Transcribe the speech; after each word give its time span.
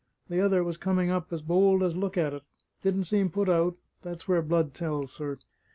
The 0.29 0.41
other 0.43 0.63
was 0.63 0.77
coming 0.77 1.11
up, 1.11 1.31
as 1.31 1.43
bold 1.43 1.83
as 1.83 1.95
look 1.95 2.17
at 2.17 2.33
it; 2.33 2.41
didn't 2.81 3.03
seem 3.03 3.29
put 3.29 3.47
out 3.47 3.77
that's 4.01 4.27
where 4.27 4.41
blood 4.41 4.73
tells, 4.73 5.11
sir! 5.13 5.37